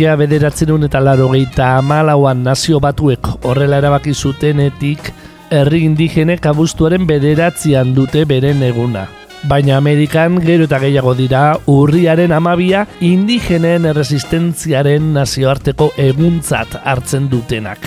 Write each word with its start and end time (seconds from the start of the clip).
Mila 0.00 0.14
bederatzen 0.16 0.86
eta 0.86 1.00
laro 1.04 1.26
gehieta 1.28 1.76
amalauan 1.76 2.38
nazio 2.40 2.78
batuek 2.80 3.26
horrela 3.44 3.76
erabaki 3.82 4.14
zutenetik 4.14 5.10
herri 5.52 5.82
indigenek 5.84 6.46
abuztuaren 6.48 7.04
bederatzean 7.04 7.90
dute 7.92 8.22
beren 8.24 8.62
eguna. 8.64 9.02
Baina 9.44 9.76
Amerikan 9.76 10.38
gero 10.40 10.64
eta 10.64 10.78
gehiago 10.80 11.12
dira 11.18 11.42
urriaren 11.68 12.32
amabia 12.32 12.86
indigenen 13.04 13.84
erresistentziaren 13.90 15.10
nazioarteko 15.18 15.90
eguntzat 16.00 16.78
hartzen 16.82 17.26
dutenak. 17.28 17.84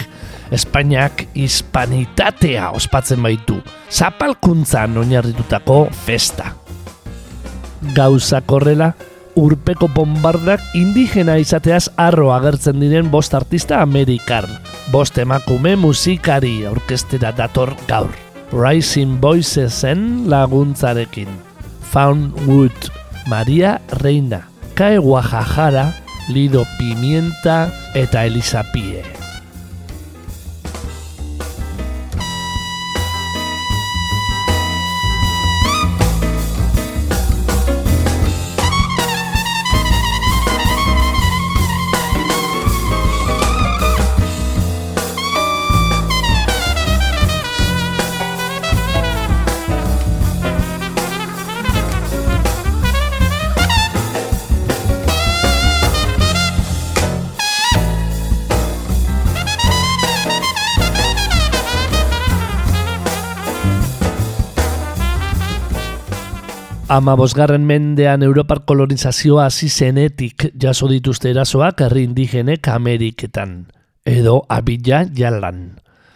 Espainiak 0.52 1.24
hispanitatea 1.34 2.70
ospatzen 2.78 3.26
baitu, 3.26 3.58
zapalkuntzan 3.90 5.02
oinarritutako 5.02 5.88
festa. 6.06 6.54
Gauzak 7.98 8.54
horrela, 8.54 8.92
urpeko 9.40 9.88
bombardak 9.94 10.62
indigena 10.78 11.38
izateaz 11.42 11.88
arro 11.98 12.32
agertzen 12.36 12.80
diren 12.82 13.10
bost 13.12 13.34
artista 13.34 13.82
amerikar. 13.82 14.48
Bost 14.92 15.18
emakume 15.18 15.76
musikari 15.80 16.66
orkestera 16.70 17.32
dator 17.32 17.74
gaur. 17.88 18.14
Rising 18.54 19.18
Voicesen 19.22 20.30
laguntzarekin. 20.30 21.30
Found 21.94 22.34
Wood, 22.48 22.90
Maria 23.28 23.80
Reina, 24.02 24.48
Kae 24.74 24.98
Guajajara, 24.98 25.92
Lido 26.30 26.66
Pimienta 26.78 27.70
eta 27.94 28.26
Elisa 28.26 28.64
Ama 66.94 67.16
bosgarren 67.18 67.64
mendean 67.66 68.22
Europar 68.22 68.60
kolonizazioa 68.70 69.48
hasi 69.48 69.66
zenetik 69.66 70.44
jaso 70.62 70.86
dituzte 70.92 71.32
erasoak 71.32 71.82
herri 71.82 72.04
indigenek 72.06 72.68
Ameriketan. 72.70 73.56
Edo 74.06 74.44
abila 74.46 75.00
jalan. 75.18 75.64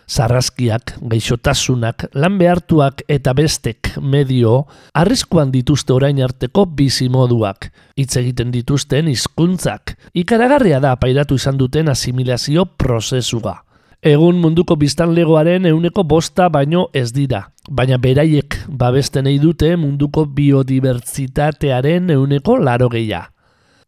Zarrazkiak, 0.05 0.93
geixotasunak, 1.01 2.05
lan 2.13 2.38
behartuak 2.38 3.01
eta 3.09 3.33
bestek 3.33 3.95
medio 3.97 4.67
arriskuan 4.93 5.49
dituzte 5.49 5.97
orain 5.97 6.21
arteko 6.21 6.67
bizimoduak. 6.69 7.71
Hitz 7.97 8.13
egiten 8.21 8.53
dituzten 8.53 9.09
hizkuntzak. 9.09 9.97
Ikaragarria 10.13 10.77
da 10.79 10.94
pairatu 11.01 11.41
izan 11.41 11.57
duten 11.57 11.89
asimilazio 11.89 12.69
prozesua. 12.77 13.63
Egun 14.05 14.38
munduko 14.38 14.77
biztanlegoaren 14.77 15.65
euneko 15.65 16.03
bosta 16.05 16.51
baino 16.53 16.91
ez 16.94 17.09
dira. 17.17 17.47
Baina 17.67 17.97
beraiek 18.00 18.55
babesten 18.79 19.25
nahi 19.28 19.39
dute 19.44 19.73
munduko 19.75 20.23
biodibertsitatearen 20.25 22.13
euneko 22.16 22.55
laro 22.63 22.88
geia. 22.89 23.25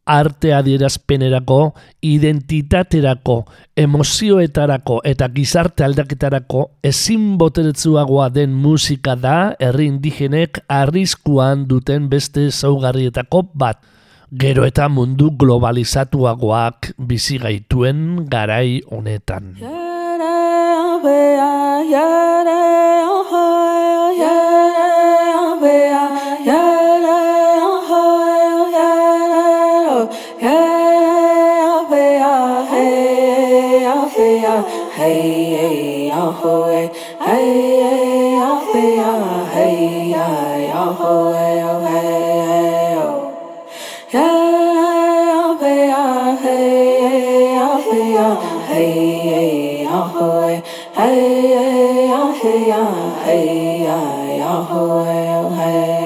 Arte 0.09 0.51
adierazpenerako, 0.57 1.75
identitaterako, 2.01 3.35
emozioetarako 3.78 4.97
eta 5.06 5.28
gizarte 5.35 5.85
aldaketarako 5.85 6.63
ezin 6.84 7.38
boteretzuagoa 7.38 8.31
den 8.34 8.56
musika 8.57 9.13
da 9.16 9.53
herri 9.62 9.85
indigenek 9.91 10.63
arriskuan 10.68 11.68
duten 11.69 12.09
beste 12.09 12.50
zaugarrietako 12.50 13.44
bat. 13.53 13.79
Gero 14.29 14.66
eta 14.66 14.89
mundu 14.89 15.31
globalizatuagoak 15.38 16.91
bizi 16.97 17.38
gaituen 17.41 18.25
garai 18.29 18.81
honetan. 18.89 19.56
Yahweh, 36.39 36.88
hey, 37.19 38.35
Yahweh, 38.35 39.50
hey, 39.51 40.11
Yahweh, 40.11 41.35
hey, 41.83 42.13
Yahweh, 43.89 44.39
hey, 45.89 46.63
Yahweh, 47.55 48.29
hey, 48.67 49.83
Yahweh, 49.83 50.61
hey, 50.95 52.07
Yahweh, 52.07 52.79
hey, 53.25 53.83
Yahweh, 54.39 55.44
hey, 55.59 56.03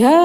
Yahweh, 0.00 0.23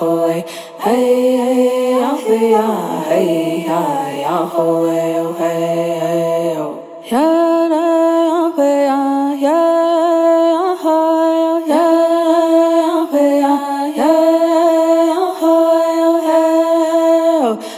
Hey, 0.00 0.40
hey, 0.78 1.36
hey, 1.36 2.00
Yahweh, 2.00 3.04
hey, 3.04 3.60
hey, 3.60 4.22
Yahweh, 4.22 5.20
oh, 5.20 5.36
hey, 5.36 6.00
hey, 6.00 6.56
oh. 6.56 6.80
Hey, 7.02 7.68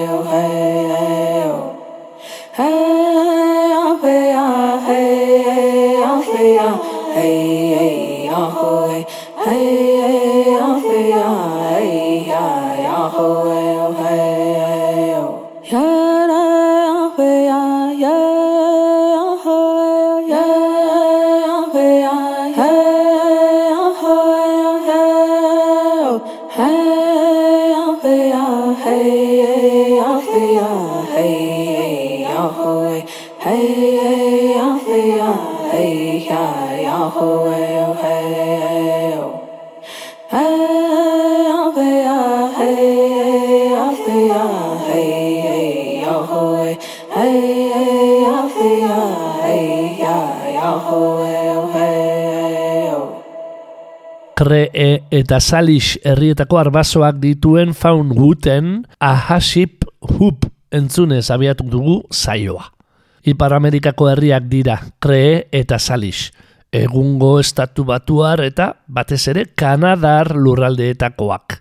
Kree 54.38 55.08
eta 55.10 55.40
Salix 55.42 55.96
herrietako 56.06 56.60
arbasoak 56.60 57.16
dituen 57.18 57.72
faun 57.74 58.12
guten 58.14 58.84
ahasip 59.02 59.82
hup 59.98 60.46
entzunez 60.70 61.24
abiatu 61.34 61.66
dugu 61.66 61.96
zaioa. 62.14 62.68
Ipar 63.26 63.56
Amerikako 63.56 64.06
herriak 64.12 64.46
dira 64.46 64.76
Kree 65.02 65.48
eta 65.50 65.80
Salix. 65.82 66.28
Egungo 66.70 67.40
estatu 67.40 67.82
batuar 67.88 68.44
eta 68.46 68.76
batez 68.86 69.24
ere 69.34 69.44
Kanadar 69.58 70.30
lurraldeetakoak. 70.36 71.58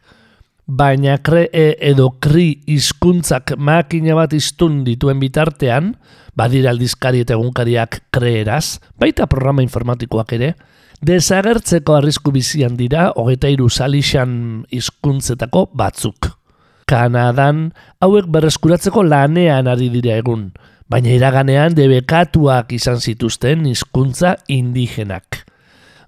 Baina 0.68 1.16
kree 1.24 1.78
edo 1.80 2.10
kri 2.19 2.58
hizkuntzak 2.68 3.54
makina 3.56 4.18
bat 4.18 4.34
iztun 4.36 4.81
dituen 4.84 5.22
bitartean, 5.22 5.94
badira 6.36 6.74
aldizkari 6.75 7.22
eta 7.24 7.38
egunkariak 7.38 8.02
kreeraz, 8.12 8.81
baita 9.00 9.30
programa 9.31 9.64
informatikoak 9.64 10.34
ere, 10.36 10.52
desagertzeko 11.00 11.96
arrisku 11.96 12.36
bizian 12.36 12.75
dira 12.75 13.14
hogeita 13.16 13.48
iru 13.48 13.69
salixan 13.72 14.68
hizkuntzetako 14.68 15.69
batzuk. 15.72 16.34
Kanadan 16.88 17.69
hauek 18.04 18.28
berreskuratzeko 18.28 19.08
lanean 19.08 19.72
ari 19.72 19.88
dira 19.94 20.19
egun, 20.19 20.50
baina 20.92 21.16
iraganean 21.16 21.80
debekatuak 21.80 22.75
izan 22.75 23.00
zituzten 23.00 23.64
hizkuntza 23.72 24.36
indigenak. 24.52 25.46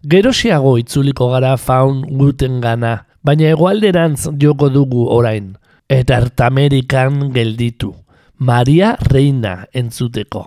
Gerosiago 0.03 0.75
itzuliko 0.79 1.31
gara 1.31 1.55
faun 1.55 2.03
guten 2.19 2.59
gana, 2.59 3.05
baina 3.23 3.49
egualderantz 3.53 4.29
joko 4.41 4.69
dugu 4.69 5.07
orain, 5.11 5.55
eta 5.89 6.19
Ertamerikan 6.21 7.31
gelditu, 7.33 7.93
Maria 8.39 8.95
Reina 9.09 9.65
entzuteko. 9.73 10.45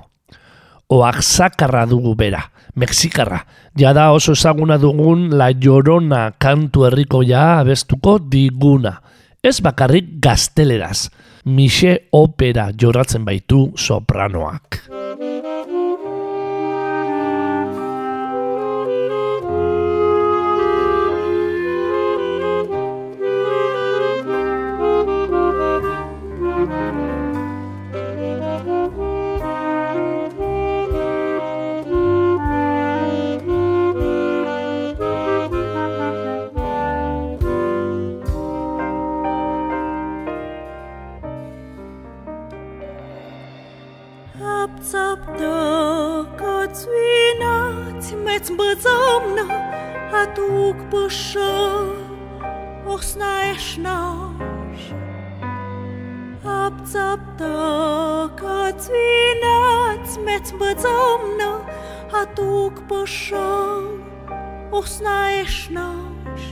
Oak 0.92 1.22
zakarra 1.22 1.86
dugu 1.88 2.14
bera, 2.14 2.42
Mexikarra. 2.76 3.42
Jada 3.76 4.10
oso 4.12 4.32
ezaguna 4.36 4.78
dugun 4.78 5.30
La 5.36 5.50
Llorona 5.52 6.32
kantu 6.38 6.86
herriko 6.88 7.22
ja 7.24 7.60
abestuko 7.60 8.18
diguna. 8.18 8.98
Ez 9.42 9.60
bakarrik 9.60 10.18
gazteleraz. 10.22 11.10
Mixe 11.44 11.96
opera 12.12 12.70
joratzen 12.78 13.24
baitu 13.24 13.72
sopranoak. 13.76 14.82
saptă 44.92 45.54
cățuina 46.36 47.56
Țimeț 47.98 48.48
mbăzămnă 48.48 49.46
atuk 50.22 50.76
pășă 50.90 51.52
Osna 52.86 53.32
eșnaș 53.54 54.80
Apțaptă 56.44 57.52
cățuina 58.34 59.56
Țimeț 60.04 60.50
mbăzămnă 60.50 61.52
atuk 62.22 62.78
pășă 62.78 63.82
Osna 64.70 65.18
eșnaș 65.42 66.42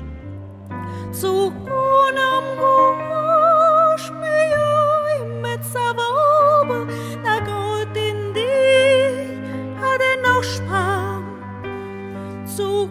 Țucunam 1.10 2.44
gura 2.58 3.19
Dù 12.60 12.88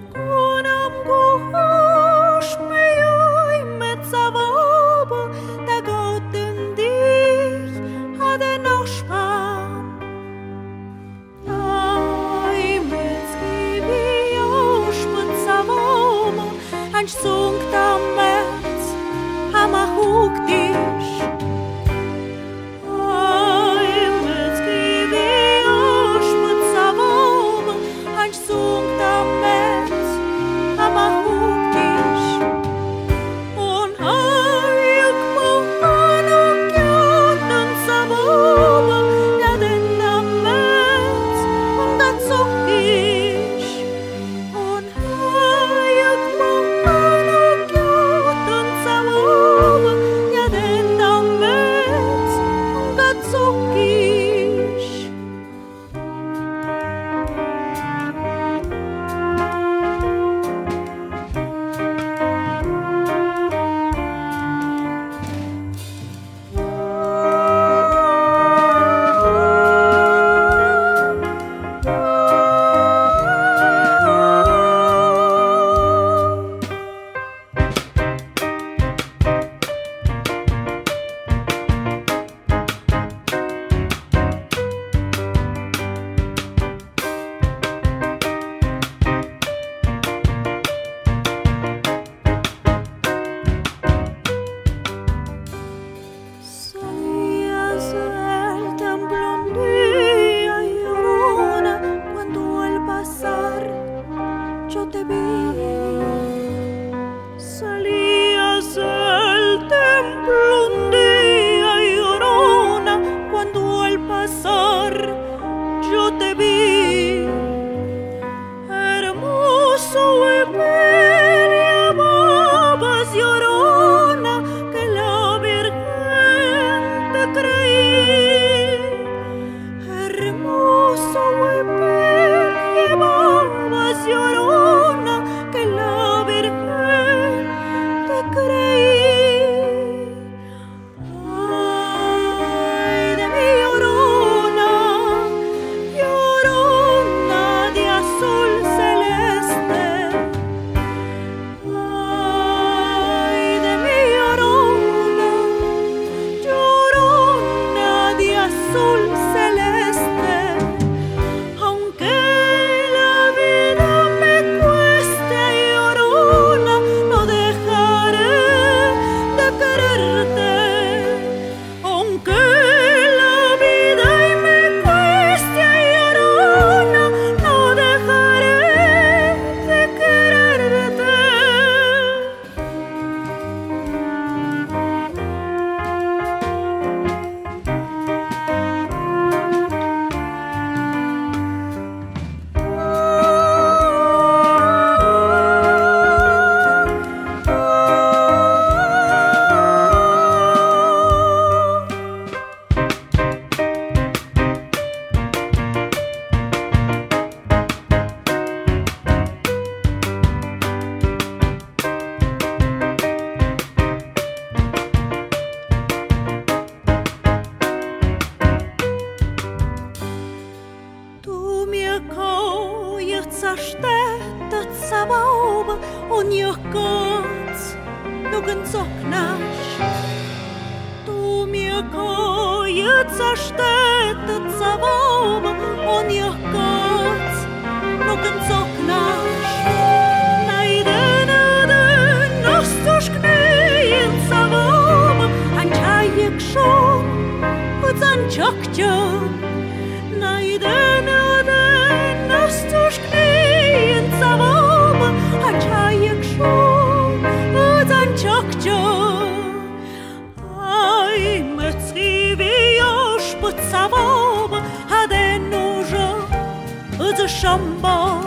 jumbo 267.50 268.22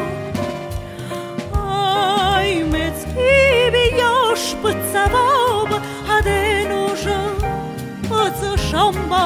Ai 1.54 2.64
mec 2.64 2.98
još 3.98 4.42
pëtsa 4.62 5.04
boba 5.12 5.78
Ade 6.16 6.66
nusha 6.70 7.20
pëtsa 8.08 8.50
shombo 8.66 9.24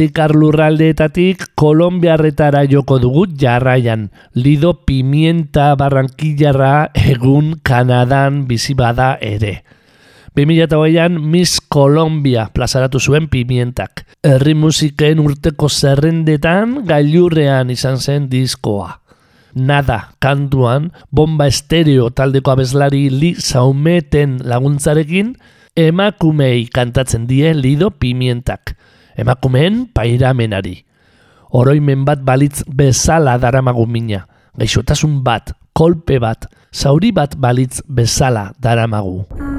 Mexikar 0.00 0.32
lurraldeetatik 0.32 1.42
Kolombiarretara 1.60 2.62
joko 2.64 2.96
dugu 2.96 3.26
jarraian. 3.36 4.06
Lido 4.32 4.86
pimienta 4.88 5.74
barrankillarra 5.76 6.88
egun 6.96 7.58
Kanadan 7.60 8.46
bizi 8.48 8.72
bada 8.72 9.18
ere. 9.20 9.60
2008an 10.32 11.20
Miss 11.20 11.60
Colombia 11.60 12.46
plazaratu 12.48 12.96
zuen 12.96 13.28
pimientak. 13.28 14.06
Herri 14.24 14.54
musiken 14.56 15.20
urteko 15.20 15.68
zerrendetan 15.68 16.86
gailurrean 16.88 17.68
izan 17.68 18.00
zen 18.00 18.30
diskoa. 18.32 19.02
Nada, 19.52 20.14
kantuan, 20.18 20.94
bomba 21.12 21.44
estereo 21.52 22.08
taldeko 22.08 22.56
abeslari 22.56 23.10
li 23.12 23.34
zaumeten 23.36 24.40
laguntzarekin, 24.48 25.36
emakumei 25.76 26.70
kantatzen 26.72 27.28
die 27.28 27.52
lido 27.52 27.90
pimientak. 27.90 28.78
Emakumeen 29.16 29.86
pairamenari. 29.94 30.84
Oroimen 31.50 32.04
bat 32.04 32.22
balitz 32.22 32.62
bezala 32.66 33.38
daramagu 33.38 33.86
mina. 33.86 34.26
Gaixotasun 34.58 35.22
bat, 35.24 35.54
kolpe 35.74 36.18
bat, 36.22 36.46
zauri 36.72 37.12
bat 37.12 37.34
balitz 37.38 37.82
bezala 37.88 38.52
daramagu. 38.60 39.49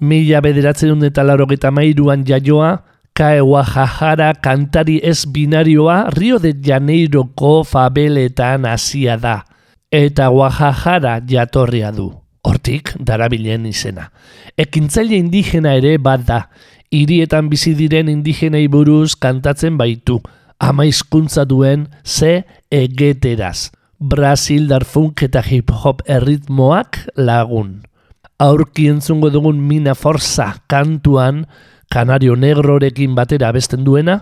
Mila 0.00 0.40
bederatzen 0.40 1.02
eta 1.04 1.24
laurogeita 1.26 1.70
mairuan 1.74 2.24
jaioa, 2.24 2.78
Kae 3.18 3.40
Guajajara 3.42 4.28
kantari 4.38 5.00
ez 5.02 5.26
binarioa 5.26 6.10
Rio 6.14 6.38
de 6.38 6.52
Janeiroko 6.54 7.64
fabeletan 7.66 8.62
hasia 8.64 9.16
da. 9.18 9.40
Eta 9.90 10.28
Guajajara 10.30 11.16
jatorria 11.26 11.90
du. 11.90 12.12
Hortik, 12.46 12.92
darabilen 13.02 13.66
izena. 13.66 14.12
Ekintzaile 14.54 15.18
indigena 15.18 15.74
ere 15.80 15.96
bat 15.98 16.22
da. 16.28 16.44
Hirietan 16.94 17.50
bizi 17.50 17.74
diren 17.74 18.06
indigenei 18.08 18.68
buruz 18.70 19.16
kantatzen 19.18 19.74
baitu. 19.80 20.20
Ama 20.62 20.86
hizkuntza 20.86 21.42
duen 21.44 21.88
ze 22.04 22.44
egeteraz. 22.70 23.72
Brasil 23.98 24.70
darfunk 24.70 25.26
eta 25.26 25.42
hip 25.42 25.74
hop 25.74 26.06
erritmoak 26.06 27.02
lagun. 27.16 27.80
Aurki 28.38 28.84
entzungo 28.86 29.32
dugun 29.34 29.56
mina 29.58 29.96
forza 29.98 30.52
kantuan, 30.70 31.40
Kanario 31.90 32.36
Negrorekin 32.38 33.16
batera 33.16 33.48
abesten 33.50 33.82
duena, 33.82 34.20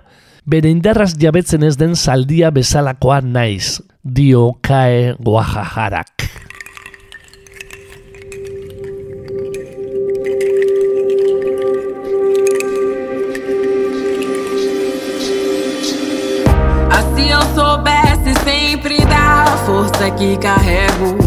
bere 0.49 0.71
indarraz 0.73 1.11
jabetzen 1.21 1.67
ez 1.69 1.75
den 1.77 1.93
saldia 1.93 2.49
bezalakoa 2.49 3.21
naiz, 3.21 3.83
dio 4.01 4.55
kae 4.65 5.13
guajajarak. 5.21 6.31
Assim 16.89 17.29
eu 17.37 17.43
soubesse 17.53 18.33
sempre 18.49 18.97
dar 19.05 19.45
a 19.45 19.57
força 19.69 20.11
que 20.13 20.39
carrego. 20.39 21.19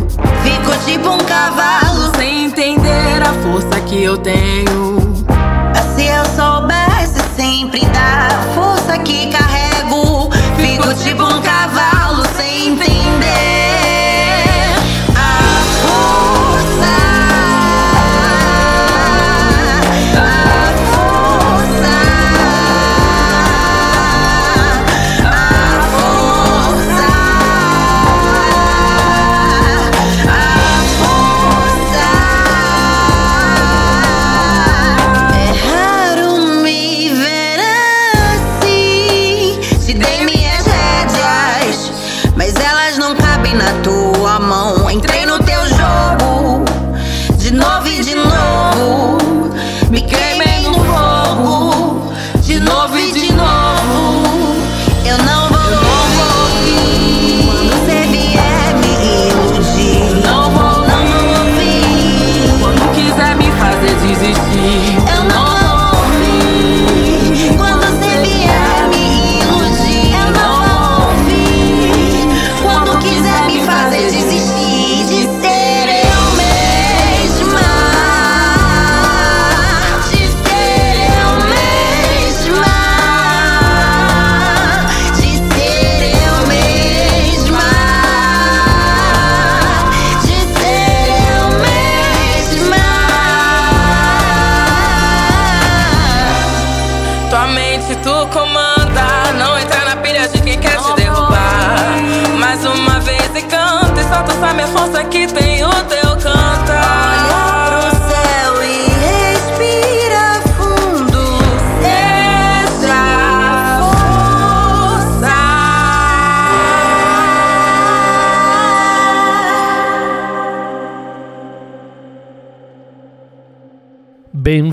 Que 3.89 4.04
eu 4.04 4.15
tenho. 4.17 4.88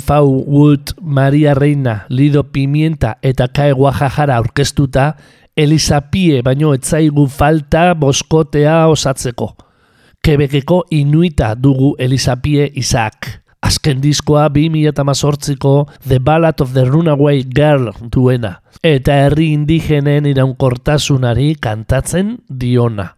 Fau 0.07 0.45
Wood, 0.47 0.93
Maria 1.01 1.53
Reina, 1.55 2.07
Lido 2.09 2.45
Pimienta 2.45 3.17
eta 3.23 3.49
Kae 3.49 3.73
Guajajara 3.75 4.37
aurkeztuta, 4.37 5.17
Elisa 5.57 5.99
Pie 6.13 6.45
baino 6.47 6.71
etzaigu 6.77 7.25
falta 7.27 7.89
boskotea 7.99 8.77
osatzeko. 8.87 9.49
Kebekeko 10.23 10.85
inuita 10.95 11.55
dugu 11.59 11.97
Elisa 11.99 12.37
Pie 12.37 12.71
Isaac. 12.79 13.33
Azken 13.67 13.99
diskoa 13.99 14.47
2018ko 14.55 15.75
The 16.07 16.21
Ballad 16.21 16.63
of 16.63 16.73
the 16.73 16.85
Runaway 16.85 17.43
Girl 17.43 17.91
duena. 18.13 18.61
Eta 18.87 19.25
herri 19.25 19.51
indigenen 19.57 20.31
iraunkortasunari 20.31 21.57
kantatzen 21.59 22.37
diona. 22.47 23.16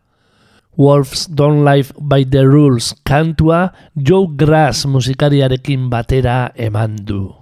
Wolves 0.79 1.27
Don't 1.27 1.67
Live 1.67 1.91
by 1.99 2.23
the 2.23 2.47
Rules 2.47 2.95
kantua 3.03 3.75
Joe 3.99 4.31
Grass 4.31 4.87
musikariarekin 4.87 5.91
batera 5.91 6.55
eman 6.55 6.95
du. 7.03 7.35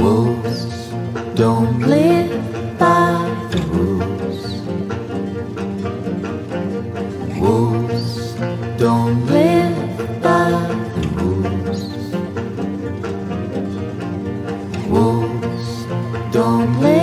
Wolves 0.00 0.88
don't 1.36 1.84
Live 1.84 2.32
by 2.80 3.07
Wolves. 14.88 15.84
Don't 16.32 16.80
live 16.80 16.97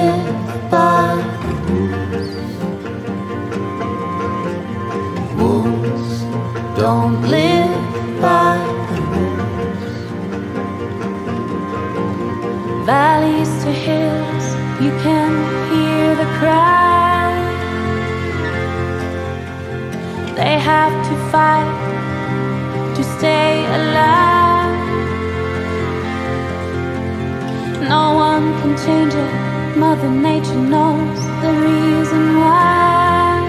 mother 30.05 30.21
nature 30.21 30.55
knows 30.55 31.19
the 31.41 31.51
reason 31.65 32.37
why. 32.37 33.41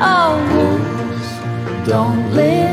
Oh 0.00 0.34
wolves 0.52 1.86
don't 1.88 2.32
live 2.32 2.63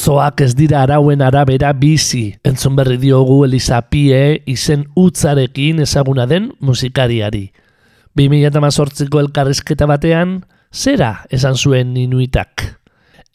Otzoak 0.00 0.40
ez 0.40 0.54
dira 0.56 0.78
arauen 0.80 1.20
arabera 1.20 1.74
bizi, 1.76 2.30
entzun 2.48 2.72
berri 2.72 2.94
diogu 2.96 3.34
Elisa 3.44 3.82
Pie 3.92 4.38
izen 4.48 4.86
utzarekin 4.96 5.82
ezaguna 5.84 6.24
den 6.24 6.46
musikariari. 6.64 7.50
2018ko 8.16 9.20
elkarrizketa 9.20 9.84
batean, 9.90 10.38
zera 10.72 11.26
esan 11.28 11.52
zuen 11.52 11.92
inuitak. 12.00 12.64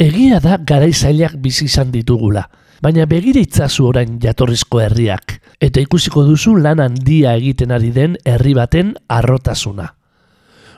Egia 0.02 0.40
da 0.42 0.58
garaizailak 0.58 1.36
bizi 1.44 1.68
izan 1.70 1.92
ditugula, 1.94 2.48
baina 2.82 3.06
begire 3.06 3.46
itzazu 3.46 3.86
orain 3.92 4.18
jatorrizko 4.24 4.82
herriak, 4.82 5.38
eta 5.62 5.86
ikusiko 5.86 6.26
duzu 6.26 6.56
lan 6.58 6.82
handia 6.82 7.36
egiten 7.38 7.78
ari 7.78 7.94
den 7.94 8.18
herri 8.26 8.58
baten 8.58 8.96
arrotasuna. 9.06 9.92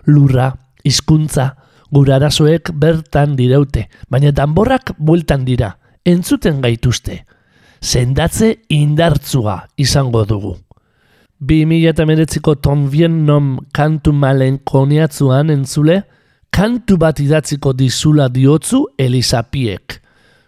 Lurra, 0.03 0.51
hizkuntza, 0.83 1.53
gure 1.91 2.13
arazoek 2.13 2.71
bertan 2.73 3.35
direute, 3.37 3.87
baina 4.09 4.31
danborrak 4.31 4.93
bueltan 4.97 5.45
dira, 5.45 5.75
entzuten 6.05 6.61
gaituzte. 6.61 7.23
Sendatze 7.81 8.55
indartzua 8.73 9.59
izango 9.77 10.25
dugu. 10.25 10.55
2008ko 11.45 12.55
Tom 12.61 12.87
Viennom 12.89 13.57
kantu 13.71 14.13
malen 14.13 14.57
koniatzuan 14.65 15.51
entzule, 15.53 16.01
kantu 16.49 16.97
bat 16.97 17.19
idatziko 17.21 17.73
dizula 17.77 18.27
diotzu 18.33 18.87
Elisapiek. 18.97 19.99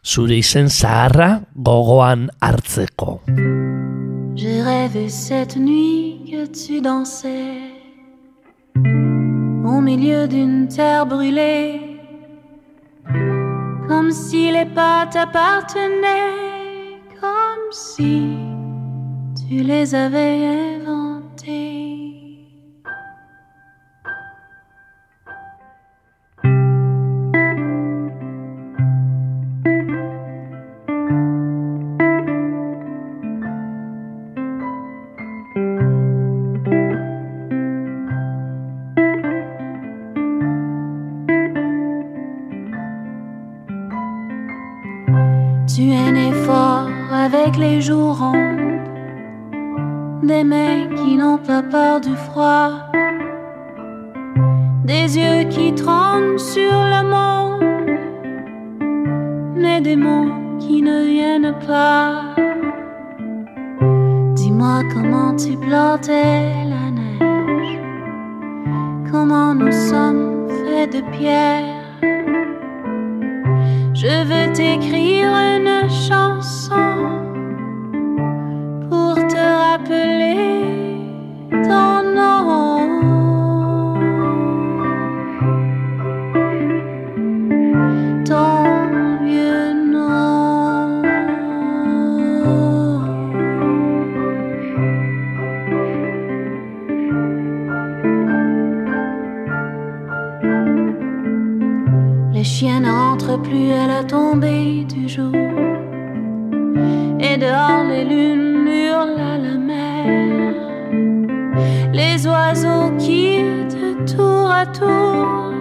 Zure 0.02 0.40
izen 0.40 0.70
zaharra 0.70 1.44
gogoan 1.54 2.30
hartzeko. 2.42 3.20
J'ai 4.36 4.62
rêvé 4.64 5.10
cette 5.10 5.58
nuit 5.58 6.22
que 6.26 6.48
tu 6.48 6.82
dansais 6.82 7.79
au 9.70 9.82
milieu 9.82 10.28
d'une 10.28 10.68
terre 10.68 11.06
brûlée, 11.06 12.00
comme 13.88 14.12
si 14.12 14.52
les 14.52 14.66
pas 14.66 15.06
t'appartenaient, 15.06 17.00
comme 17.22 17.72
si 17.72 18.38
tu 19.40 19.56
les 19.72 19.94
avais 19.94 20.78
inventés. 20.78 21.99
Les 47.60 47.82
joues 47.82 48.14
rondes, 48.14 48.88
des 50.24 50.44
mains 50.44 50.88
qui 50.96 51.18
n'ont 51.18 51.38
pas 51.38 51.62
peur 51.62 52.00
du 52.00 52.16
froid, 52.16 52.72
des 54.86 55.18
yeux 55.18 55.44
qui 55.50 55.74
tremblent 55.74 56.40
sur 56.40 56.78
le 56.94 57.02
monde, 57.16 57.98
mais 59.56 59.82
des 59.82 59.98
mots 59.98 60.32
qui 60.60 60.82
ne 60.82 61.06
viennent 61.06 61.56
pas. 61.68 62.36
Dis-moi 64.36 64.84
comment 64.94 65.36
tu 65.36 65.58
plantais 65.58 66.54
la 66.74 66.86
neige, 67.00 67.80
comment 69.12 69.54
nous 69.54 69.72
sommes 69.72 70.48
faits 70.64 70.94
de 70.96 71.02
pierre. 71.18 71.69
Les 102.40 102.46
chiens 102.46 102.80
n'entrent 102.80 103.42
plus 103.42 103.74
à 103.74 103.86
la 103.86 104.02
tombée 104.02 104.86
du 104.86 105.10
jour. 105.10 105.36
Et 107.20 107.36
dehors, 107.36 107.84
les 107.86 108.06
lunes 108.06 108.66
hurlent 108.66 109.20
à 109.20 109.38
la 109.38 109.58
mer. 109.58 110.54
Les 111.92 112.26
oiseaux 112.26 112.96
quittent 112.98 113.76
tour 114.16 114.50
à 114.50 114.66
tour. 114.66 115.52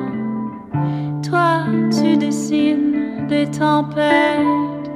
Toi, 1.28 1.64
tu 1.90 2.16
dessines 2.16 3.26
des 3.28 3.48
tempêtes. 3.48 4.88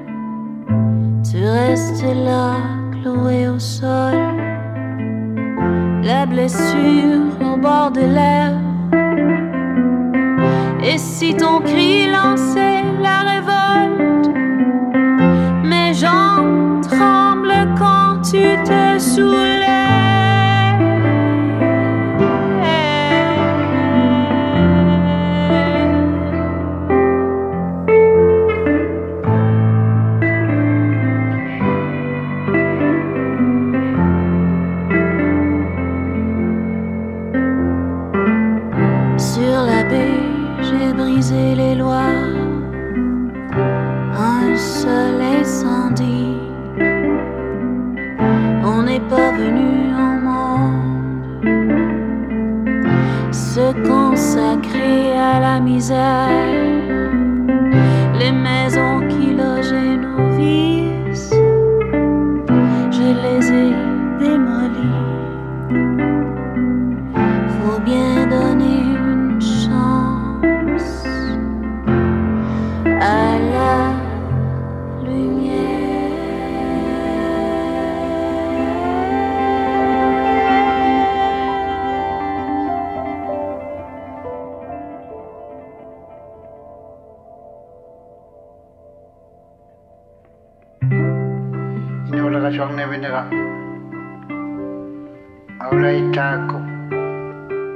Tu 1.29 1.39
restes 1.45 2.05
là, 2.25 2.59
cloué 2.93 3.49
au 3.49 3.59
sol. 3.59 4.15
La 6.05 6.27
blessure 6.27 7.33
au 7.41 7.57
bord 7.57 7.91
des 7.91 8.07
lèvres. 8.07 8.62
Et 10.85 10.99
si 10.99 11.37
ton 11.37 11.61
cri 11.61 12.11
lançait 12.11 12.83
la 13.01 13.21
révolte, 13.21 14.29
mes 15.65 15.95
jambes 15.95 16.81
tremblent 16.83 17.69
quand 17.79 18.21
tu 18.23 18.43
te 18.65 18.99
soulèves. 18.99 19.62
Les 58.21 58.31
maisons 58.31 59.01
qui 59.09 59.35
logeaient 59.35 59.97
nos 59.97 60.29
vices, 60.37 61.35
je 62.93 63.09
les 63.23 63.51
ai 63.51 63.75
démolies. 64.21 65.01
Faut 67.49 67.81
bien 67.81 68.29
donner 68.29 68.95
une 68.95 69.41
chance 69.41 71.05
à 72.87 73.39
പിന്നെ 92.83 93.09
പിന്നെ 93.09 93.21
അവളായിട്ടാക്കും 95.61 96.63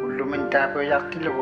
ሁሉምን 0.01 0.43
ታበያ 0.55 0.97
አትልቦ 0.97 1.37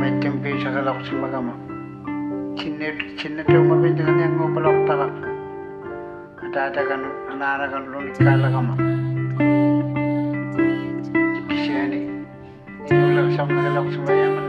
መድን 0.00 0.36
ቤሸ 0.44 0.62
ከላቁስ 0.66 1.10
መገማ 1.22 1.48
ചിന്നിട്ട് 3.18 3.56
ഉമ്മ 3.56 3.86
ഞങ്ങൾ 4.20 4.48
പിളർത്തക 4.54 5.02
അതാതകൻ 6.44 7.02
അനാരകല്ലോ 7.32 8.00
നിക്കാലകമ 8.00 8.70
ശനി 11.60 12.02
ലക്ഷം 13.16 13.50
ലക്ഷം 13.76 14.04
വയ്യാമ 14.08 14.39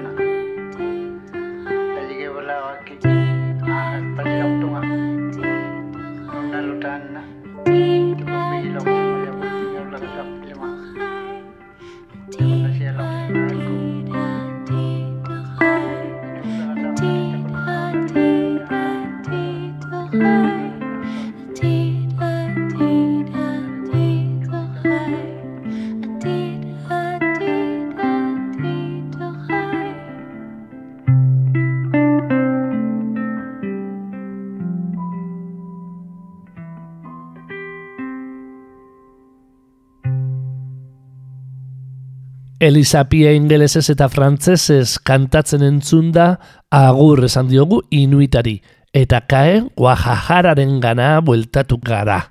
Elisapia 42.72 43.34
ingelesez 43.36 43.90
eta 43.92 44.06
frantzesez 44.08 44.96
kantatzen 45.04 45.64
entzun 45.68 46.14
da 46.16 46.38
agur 46.72 47.20
esan 47.28 47.50
diogu 47.50 47.82
inuitari, 47.92 48.62
eta 48.96 49.20
kae 49.28 49.58
guajajararen 49.76 50.78
gana 50.80 51.18
bueltatu 51.20 51.82
gara. 51.84 52.22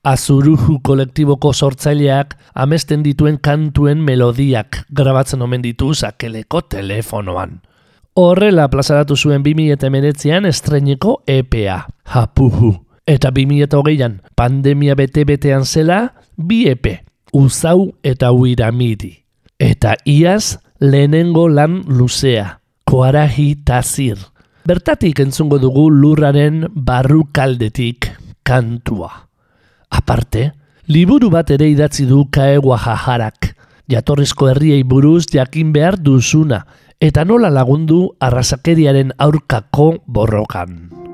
Azuruhu 0.00 0.78
kolektiboko 0.80 1.52
sortzaileak 1.52 2.32
amesten 2.56 3.04
dituen 3.04 3.36
kantuen 3.36 4.00
melodiak 4.00 4.80
grabatzen 4.96 5.44
omen 5.44 5.60
ditu 5.60 5.92
sakeleko 5.92 6.64
telefonoan. 6.72 7.58
Horrela 8.16 8.70
plazaratu 8.72 9.16
zuen 9.16 9.44
2008an 9.44 10.48
estreneko 10.48 11.20
EPA, 11.28 11.82
Hapuhu. 12.16 12.78
Eta 13.04 13.28
2008an 13.28 14.22
pandemia 14.36 14.96
bete-betean 14.96 15.68
zela, 15.68 16.06
bi 16.36 16.64
EP, 16.72 16.94
Uzau 17.36 17.90
eta 18.02 18.32
Uiramidi. 18.32 19.18
Eta 19.60 19.92
iaz 20.08 20.56
lehenengo 20.80 21.44
lan 21.52 21.82
luzea, 21.84 22.62
Koarahi 22.88 23.60
Tazir. 23.60 24.16
Bertatik 24.64 25.20
entzungo 25.20 25.58
dugu 25.60 25.90
lurraren 25.92 26.62
barrukaldetik 26.72 28.08
kantua. 28.40 29.10
Aparte, 29.92 30.46
liburu 30.88 31.28
bat 31.28 31.52
ere 31.52 31.68
idatzi 31.68 32.06
du 32.08 32.22
kaegua 32.32 32.80
jajarak, 32.80 33.50
jatorrizko 33.92 34.48
herriei 34.48 34.80
buruz 34.80 35.26
jakin 35.28 35.76
behar 35.76 36.00
duzuna, 36.00 36.64
eta 36.96 37.28
nola 37.28 37.52
lagundu 37.52 38.06
arrasakeriaren 38.16 39.12
aurkako 39.18 39.92
borrokan. 40.06 41.09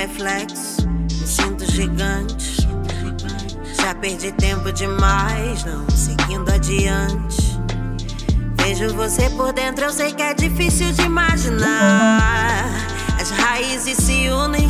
Reflexo, 0.00 0.88
me 0.88 1.26
sinto 1.26 1.70
gigante. 1.70 2.66
Já 3.78 3.94
perdi 3.94 4.32
tempo 4.32 4.72
demais, 4.72 5.62
não 5.64 5.88
seguindo 5.90 6.50
adiante. 6.50 7.60
Vejo 8.54 8.94
você 8.94 9.28
por 9.30 9.52
dentro, 9.52 9.84
eu 9.84 9.92
sei 9.92 10.12
que 10.14 10.22
é 10.22 10.32
difícil 10.32 10.90
de 10.92 11.02
imaginar. 11.02 12.64
As 13.20 13.30
raízes 13.30 13.98
se 13.98 14.30
unem 14.30 14.68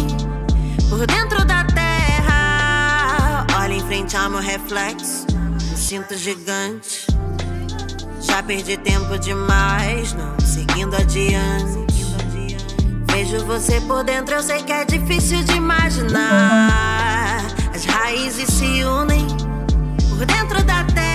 por 0.88 1.06
dentro 1.06 1.44
da 1.44 1.64
terra. 1.64 3.46
Olha 3.62 3.74
em 3.74 3.86
frente 3.86 4.16
ao 4.16 4.30
meu 4.30 4.40
reflexo, 4.40 5.26
me 5.70 5.76
sinto 5.76 6.16
gigante. 6.16 7.06
Já 8.20 8.42
perdi 8.42 8.76
tempo 8.76 9.16
demais, 9.16 10.12
não 10.12 10.40
seguindo 10.40 10.96
adiante. 10.96 11.89
Vejo 13.22 13.44
você 13.44 13.78
por 13.82 14.02
dentro, 14.02 14.36
eu 14.36 14.42
sei 14.42 14.62
que 14.62 14.72
é 14.72 14.82
difícil 14.82 15.44
de 15.44 15.52
imaginar. 15.52 17.44
As 17.74 17.84
raízes 17.84 18.48
se 18.48 18.82
unem 18.82 19.26
por 20.08 20.24
dentro 20.24 20.64
da 20.64 20.82
terra. 20.84 21.09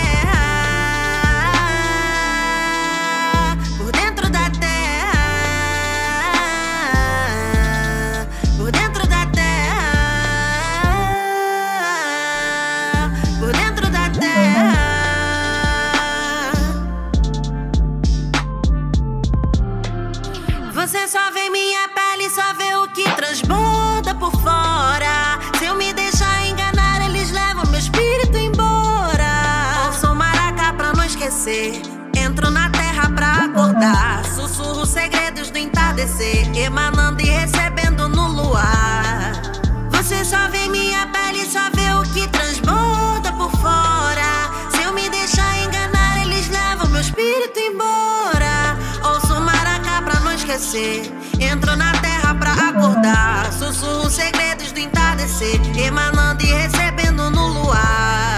Entro 31.48 32.50
na 32.50 32.72
terra 32.72 33.08
pra 33.08 33.46
acordar. 33.46 34.26
Sussurro 34.26 34.84
segredos 34.84 35.52
do 35.52 35.60
entardecer. 35.60 36.50
Emanando 36.58 37.22
e 37.22 37.26
recebendo 37.26 38.10
no 38.10 38.28
luar. 38.30 39.44
Você 39.92 40.26
só 40.26 40.48
vê 40.50 40.68
minha 40.70 41.06
pele, 41.06 41.46
só 41.46 41.70
vê 41.76 41.94
o 41.94 42.14
que 42.14 42.28
transborda 42.30 43.32
por 43.34 43.52
fora. 43.62 44.50
Se 44.72 44.82
eu 44.82 44.94
me 44.94 45.08
deixar 45.08 45.60
enganar, 45.60 46.24
eles 46.24 46.50
levam 46.50 46.90
meu 46.90 47.02
espírito 47.02 47.60
embora. 47.60 48.76
Ouço 49.04 49.40
maracá 49.40 50.02
pra 50.02 50.20
não 50.22 50.34
esquecer. 50.34 51.14
Entro 51.40 51.76
na 51.76 51.92
terra 52.00 52.34
pra 52.34 52.54
acordar. 52.54 53.54
Sussurro 53.54 54.10
segredos 54.10 54.72
do 54.72 54.80
entardecer. 54.80 55.62
Emanando 55.78 56.44
e 56.44 56.52
recebendo 56.52 57.30
no 57.30 57.48
luar. 57.50 58.35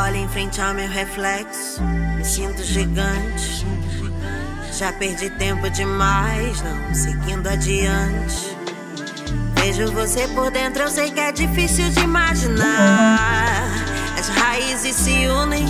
Olha 0.00 0.16
em 0.16 0.28
frente 0.28 0.60
ao 0.60 0.72
meu 0.74 0.88
reflexo. 0.88 1.82
Me 1.82 2.24
sinto 2.24 2.62
gigante. 2.62 3.66
Já 4.72 4.92
perdi 4.92 5.28
tempo 5.30 5.68
demais, 5.70 6.62
não 6.62 6.94
seguindo 6.94 7.48
adiante. 7.48 8.56
Vejo 9.56 9.90
você 9.90 10.28
por 10.28 10.52
dentro, 10.52 10.84
eu 10.84 10.88
sei 10.88 11.10
que 11.10 11.18
é 11.18 11.32
difícil 11.32 11.90
de 11.90 11.98
imaginar. 11.98 13.64
As 14.16 14.28
raízes 14.28 14.94
se 14.94 15.26
unem 15.26 15.66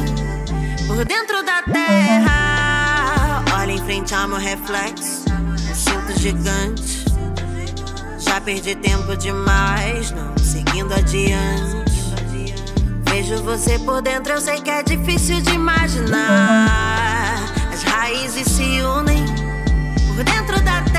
por 0.86 1.06
dentro 1.06 1.42
da 1.42 1.62
terra. 1.62 3.42
Olha 3.58 3.72
em 3.72 3.78
frente 3.78 4.14
ao 4.14 4.28
meu 4.28 4.38
reflexo, 4.38 5.24
me 5.66 5.74
sinto 5.74 6.20
gigante. 6.20 7.06
Já 8.18 8.42
perdi 8.42 8.74
tempo 8.76 9.16
demais, 9.16 10.10
não 10.10 10.36
seguindo 10.36 10.92
adiante. 10.92 11.87
Vejo 13.10 13.42
você 13.42 13.78
por 13.78 14.02
dentro, 14.02 14.34
eu 14.34 14.40
sei 14.40 14.60
que 14.60 14.70
é 14.70 14.82
difícil 14.82 15.40
de 15.40 15.54
imaginar. 15.54 17.42
As 17.72 17.82
raízes 17.82 18.46
se 18.46 18.82
unem 18.82 19.24
por 20.06 20.24
dentro 20.24 20.60
da 20.62 20.82
terra. 20.82 20.97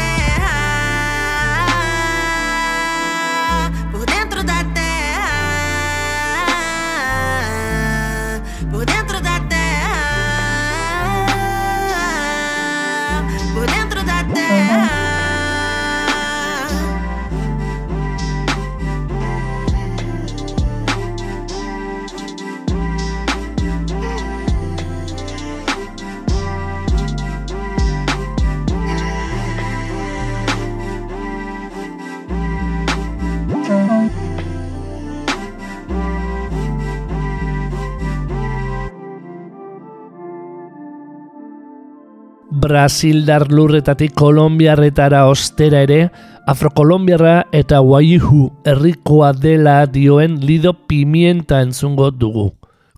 Brasildar 42.59 43.45
lurretatik 43.53 44.11
Kolombiarretara 44.19 45.21
ostera 45.31 45.79
ere, 45.85 46.09
Afrokolombiarra 46.49 47.45
eta 47.55 47.77
Waihu 47.85 48.49
herrikoa 48.67 49.29
dela 49.31 49.85
dioen 49.87 50.39
Lido 50.43 50.73
Pimienta 50.73 51.61
entzungo 51.63 52.09
dugu. 52.11 52.49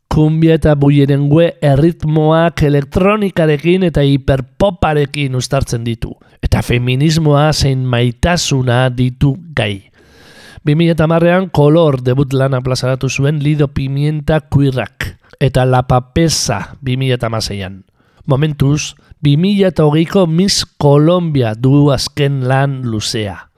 Kumbia 0.10 0.56
eta 0.58 0.74
buierengue 0.76 1.52
erritmoak 1.62 2.64
elektronikarekin 2.72 3.86
eta 3.92 4.02
hiperpoparekin 4.08 5.38
ustartzen 5.38 5.86
ditu. 5.86 6.16
Eta 6.42 6.64
feminismoa 6.66 7.52
zein 7.54 7.86
maitasuna 7.86 8.88
ditu 8.90 9.36
gai. 9.54 9.92
2008an 10.66 11.52
kolor 11.54 12.02
debut 12.02 12.34
lana 12.34 12.64
plazaratu 12.66 13.10
zuen 13.10 13.44
Lido 13.44 13.68
Pimienta 13.68 14.42
kuirrak. 14.42 15.18
Eta 15.40 15.70
La 15.70 15.86
Papesa 15.88 16.78
2008an. 16.82 17.91
Momentuz, 18.26 18.96
2008ko 19.26 20.28
Miss 20.28 20.66
Colombia 20.78 21.54
du 21.54 21.90
azken 21.92 22.48
lan 22.48 22.82
luzea. 22.86 23.50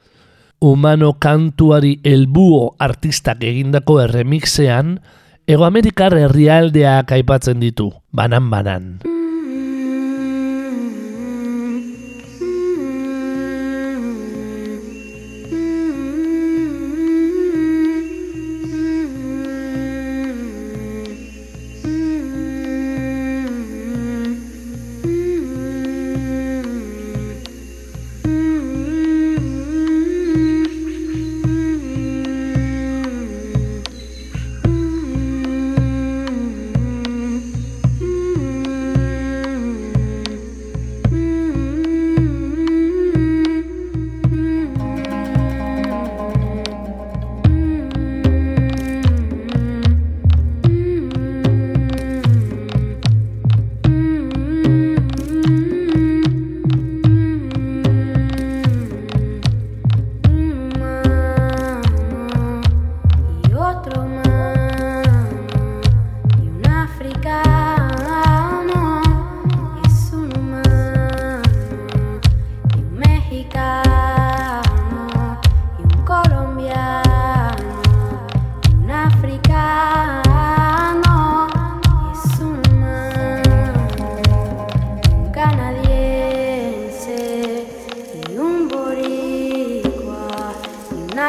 Humano 0.64 1.20
kantuari 1.20 1.99
helbuo 2.03 2.76
artistak 2.80 3.43
egindako 3.43 3.99
erremixean, 4.07 4.99
Ego 5.43 5.68
Amerikar 5.68 6.16
herrialdeak 6.16 7.11
aipatzen 7.11 7.59
ditu, 7.59 7.91
banan-banan. 8.16 9.12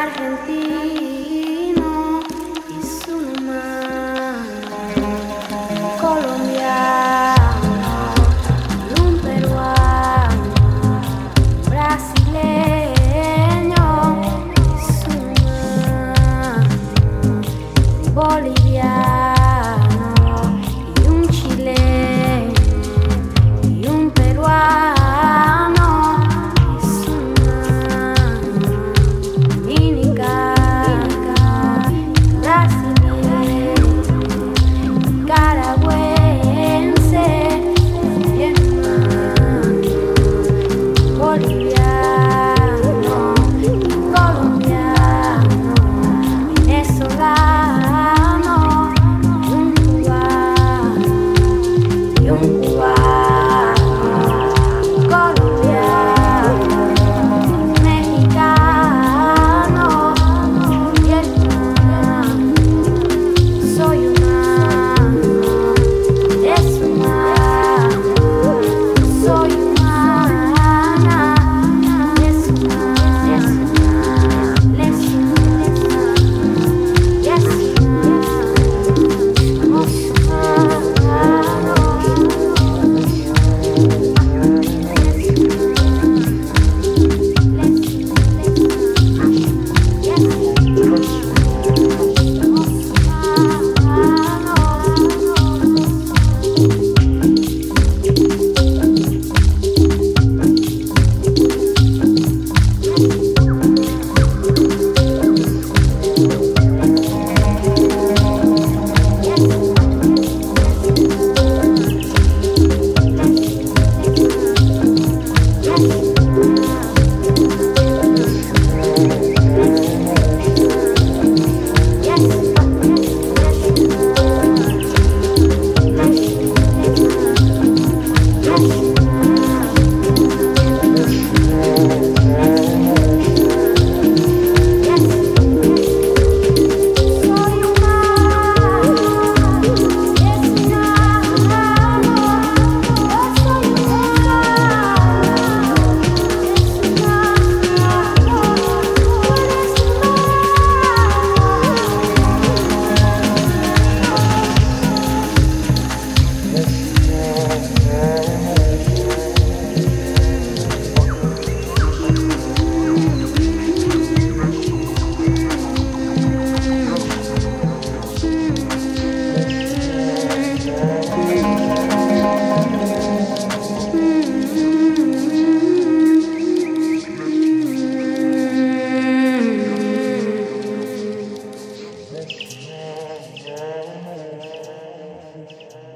Argentina. 0.05 0.74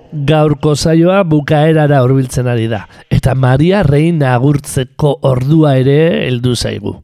Gaurko 0.09 0.71
saioa 0.73 1.21
bukaerara 1.21 1.99
hurbiltzen 2.01 2.47
ari 2.49 2.65
da, 2.67 2.87
eta 3.13 3.35
Maria 3.37 3.83
Reina 3.85 4.31
agurtzeko 4.33 5.19
ordua 5.29 5.75
ere 5.77 6.25
heldu 6.25 6.55
zaigu. 6.55 6.95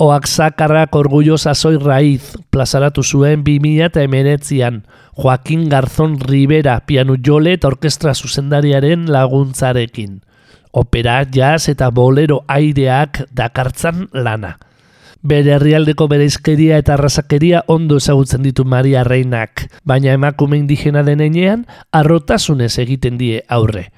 Oak 0.00 0.24
zakarrak 0.24 0.96
orgullo 0.96 1.36
sasoi 1.36 1.74
raiz 1.76 2.38
plazaratu 2.48 3.04
zuen 3.04 3.42
2000 3.44 3.84
eta 3.90 4.00
emenetzian 4.06 4.80
Joaquin 5.20 5.68
Garzón 5.68 6.16
Rivera 6.24 6.78
pianu 6.86 7.18
jole 7.20 7.52
eta 7.58 7.68
orkestra 7.68 8.14
zuzendariaren 8.14 9.04
laguntzarekin. 9.12 10.22
Opera, 10.72 11.20
jazz 11.28 11.68
eta 11.68 11.90
bolero 11.90 12.40
aireak 12.48 13.26
dakartzan 13.36 14.08
lana. 14.14 14.56
Bere 15.20 15.52
herrialdeko 15.52 16.06
bereizkeria 16.08 16.78
eta 16.80 16.94
arrasakeria 16.94 17.64
ondo 17.68 17.98
ezagutzen 18.00 18.42
ditu 18.42 18.64
Maria 18.64 19.02
Reinak, 19.04 19.66
baina 19.84 20.14
emakume 20.16 20.56
indigena 20.56 21.02
denean 21.04 21.66
arrotasunez 21.92 22.78
egiten 22.80 23.18
die 23.20 23.42
aurre. 23.48 23.90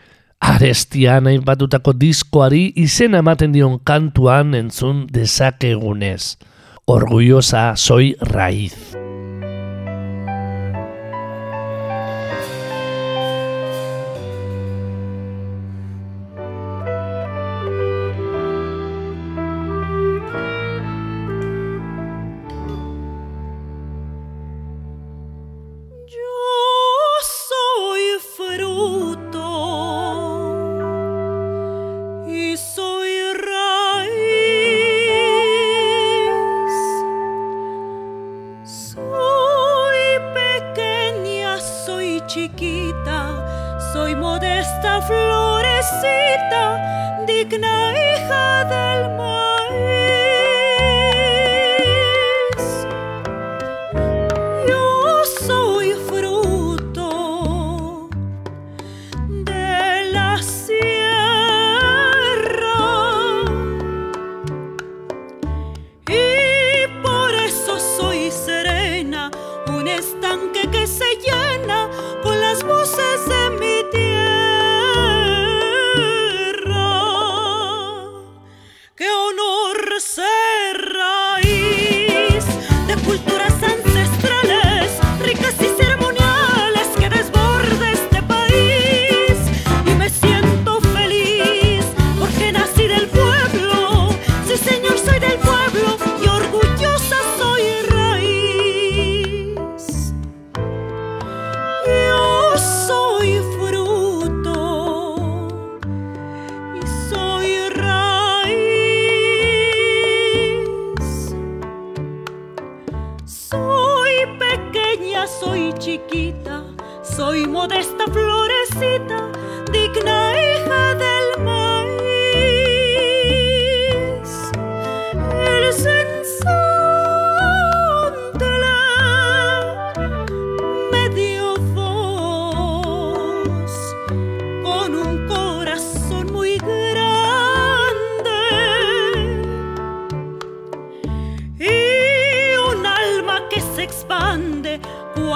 Arestian 0.42 1.28
batutako 1.46 1.94
diskoari 1.94 2.72
izena 2.74 3.22
ematen 3.22 3.54
dion 3.54 3.78
kantuan 3.78 4.56
entzun 4.58 5.06
dezakegunez. 5.14 6.38
Orgullosa 6.90 7.76
soy 7.76 8.16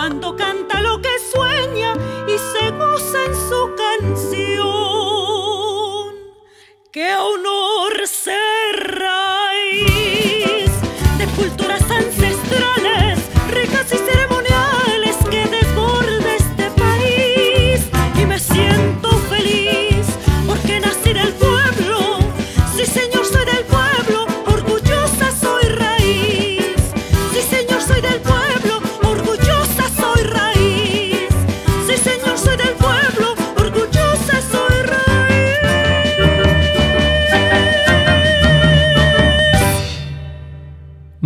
cuando 0.07 0.37
canta 0.37 0.81
lo 0.83 1.03
que 1.03 1.09
sueña 1.33 1.95
y 2.29 2.39
se 2.39 2.71
goza 2.71 3.25
en 3.25 3.35
su 3.35 3.75
canción. 3.75 4.55
Que 6.93 7.11
aún 7.11 7.45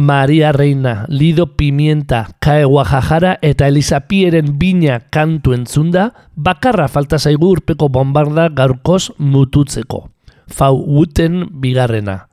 Maria 0.01 0.51
Reina, 0.51 1.05
Lido 1.11 1.57
Pimienta, 1.57 2.31
Kae 2.39 2.65
Guajajara 2.65 3.39
eta 3.43 3.69
Elisa 3.69 4.01
Pieren 4.09 4.55
bina 4.59 4.97
kantu 5.13 5.53
entzunda, 5.53 6.15
bakarra 6.35 6.87
falta 6.89 7.19
zaigu 7.19 7.51
urpeko 7.53 7.91
bombarda 7.93 8.49
gaurkoz 8.49 9.11
mututzeko. 9.19 10.07
Fau 10.49 10.73
Wooten 10.81 11.45
bigarrena. 11.61 12.31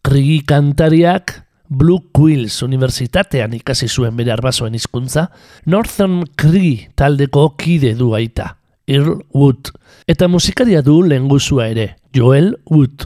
Krigi 0.00 0.40
kantariak 0.48 1.42
Blue 1.68 2.00
Quills 2.16 2.62
Universitatean 2.64 3.52
ikasi 3.60 3.90
zuen 3.92 4.16
bere 4.16 4.32
arbasoen 4.32 4.72
hizkuntza, 4.72 5.28
Northern 5.66 6.24
Cree 6.32 6.88
taldeko 6.96 7.50
kide 7.60 7.92
du 7.92 8.14
aita, 8.16 8.54
Earl 8.88 9.20
Wood. 9.34 9.68
Eta 10.08 10.32
musikaria 10.32 10.80
du 10.80 11.02
lenguzua 11.04 11.68
ere, 11.68 11.98
Joel 12.16 12.54
Wood. 12.70 13.04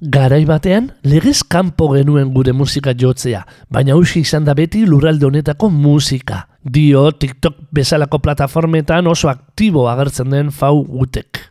Garai 0.00 0.44
batean, 0.46 0.92
legez 1.02 1.40
kanpo 1.42 1.88
genuen 1.90 2.28
gure 2.30 2.52
musika 2.54 2.92
jotzea, 2.94 3.40
baina 3.68 3.96
usi 3.98 4.20
izan 4.22 4.44
da 4.46 4.54
beti 4.54 4.84
lurralde 4.86 5.26
honetako 5.26 5.72
musika. 5.74 6.44
Dio 6.62 7.08
TikTok 7.10 7.56
bezalako 7.74 8.20
plataformetan 8.22 9.10
oso 9.10 9.28
aktibo 9.28 9.88
agertzen 9.90 10.30
den 10.30 10.52
fau 10.54 10.84
gutek. 10.86 11.42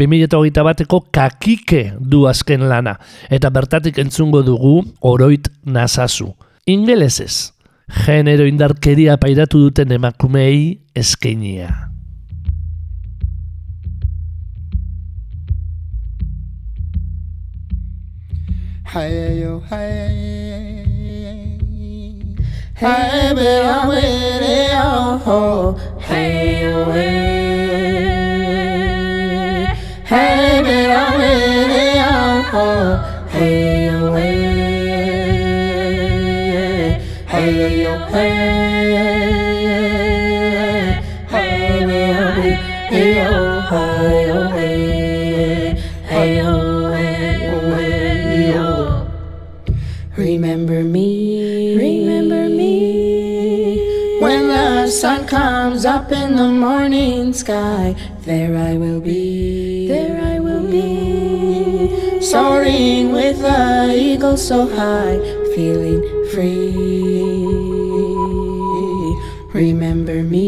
2008 0.00 0.64
bateko 0.64 1.02
kakike 1.12 1.84
du 2.00 2.24
azken 2.30 2.64
lana, 2.68 2.96
eta 3.28 3.52
bertatik 3.52 4.00
entzungo 4.00 4.40
dugu 4.42 4.78
oroit 5.04 5.52
nazazu. 5.64 6.32
Ingelezez, 6.64 7.52
genero 8.06 8.48
indarkeria 8.48 9.20
pairatu 9.20 9.66
duten 9.66 9.92
emakumei 9.92 10.80
eskenia. 10.96 11.91
Hey 18.92 19.40
yo, 19.40 19.60
hey, 19.70 20.84
hey, 22.74 23.32
be 23.34 23.46
a 23.46 23.88
way, 23.88 24.68
oh, 24.74 25.72
hey 25.98 26.60
yo, 26.64 26.84
hey, 26.92 28.04
hey, 30.04 30.60
be 30.62 30.76
a 30.92 31.02
way, 31.16 32.04
oh, 32.52 33.26
hey 33.30 33.86
yo, 33.86 34.12
hey, 34.14 35.00
hey 37.28 37.82
yo, 37.84 37.92
hey, 38.12 38.61
comes 55.62 55.84
up 55.84 56.10
in 56.10 56.34
the 56.34 56.48
morning 56.48 57.32
sky, 57.32 57.94
there 58.22 58.56
I 58.58 58.74
will 58.74 59.00
be, 59.00 59.86
there 59.86 60.20
I 60.20 60.40
will 60.40 60.68
be. 60.68 62.20
Soaring 62.20 63.12
with 63.12 63.38
the 63.38 63.94
eagle 63.96 64.36
so 64.36 64.66
high, 64.66 65.20
feeling 65.54 66.02
free. 66.32 66.82
Remember 69.54 70.24
me. 70.24 70.42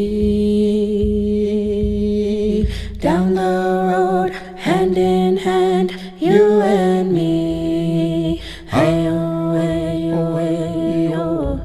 Down 2.99 3.37
the 3.37 3.55
road, 3.93 4.33
hand 4.59 4.99
in 4.99 5.37
hand, 5.37 5.97
you 6.19 6.61
and 6.61 7.13
me. 7.13 8.43
Hey, 8.67 9.07
oh, 9.07 9.53
hey, 9.55 10.11
oh, 10.13 10.37
hey, 10.39 11.15
oh. 11.15 11.61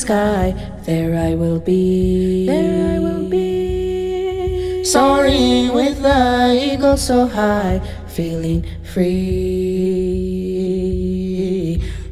Sky, 0.10 0.58
there 0.90 1.14
I 1.14 1.36
will 1.36 1.60
be, 1.60 2.48
there 2.48 2.96
I 2.96 2.98
will 2.98 3.30
be. 3.30 4.84
Soaring 4.84 5.72
with 5.72 6.02
the 6.02 6.58
eagle 6.58 6.98
so 6.98 7.28
high, 7.28 7.80
feeling 8.08 8.66
free. 8.82 9.06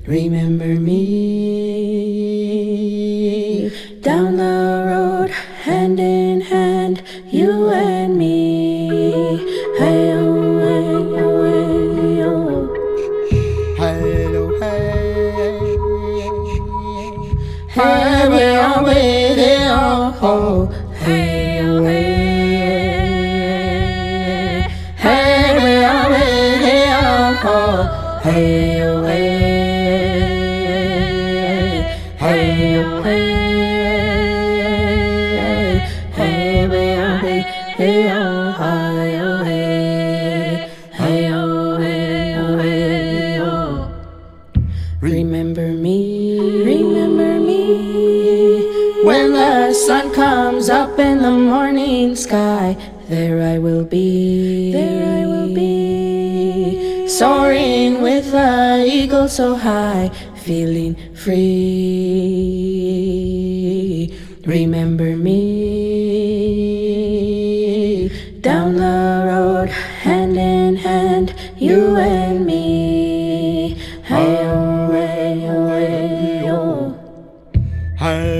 Remember 0.05 0.79
me. 0.79 1.16
So 59.37 59.53
high, 59.55 60.09
feeling 60.35 60.95
free. 61.13 61.37
Remember 64.47 65.15
me. 65.15 65.37
Down 68.41 68.77
the 68.77 69.25
road, 69.27 69.69
hand 69.69 70.37
in 70.37 70.75
hand, 70.75 71.35
you 71.55 71.97
and 71.97 72.47
me. 72.47 73.75
Hey, 74.05 74.39
oh, 74.41 74.91
hey, 74.91 75.47
oh, 75.47 75.67
hey, 75.67 76.49
oh. 76.49 76.95
Hey. 77.95 78.37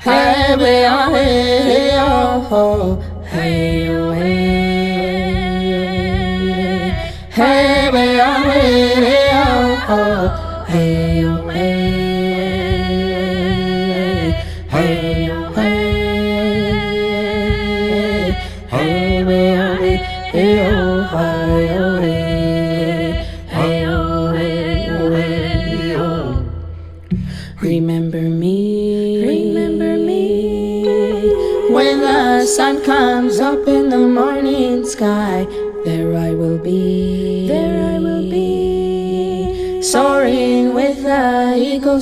Hey, 0.00 0.56
we 0.56 0.84
are, 0.84 1.10
hey, 1.10 1.90
oh, 1.94 2.95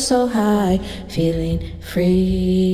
so 0.05 0.27
high, 0.27 0.79
feeling 1.09 1.81
free. 1.81 2.74